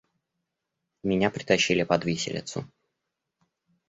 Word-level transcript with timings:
Меня 1.03 1.29
притащили 1.29 1.83
под 1.83 2.05
виселицу. 2.05 2.65